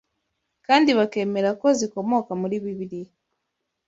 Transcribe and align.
kandi 0.65 0.89
bakemera 0.97 1.49
ko 1.61 1.67
zikomoka 1.79 2.31
muri 2.41 2.55
Bibiliya 2.63 3.13